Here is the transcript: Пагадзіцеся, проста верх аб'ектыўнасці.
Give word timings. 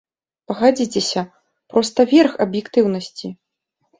Пагадзіцеся, 0.51 1.21
проста 1.75 1.99
верх 2.13 2.33
аб'ектыўнасці. 2.45 3.27